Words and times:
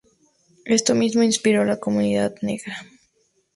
Esto 0.65 0.95
mismo 0.95 1.21
inspiró 1.21 1.63
la 1.63 1.79
comunidad 1.79 2.33
negra. 2.41 2.75